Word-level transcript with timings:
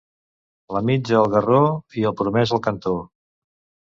La 0.77 0.79
mitja 0.89 1.19
al 1.19 1.29
garró 1.33 1.59
i 1.99 2.05
el 2.11 2.15
promès 2.21 2.55
al 2.57 2.63
cantó. 2.69 2.95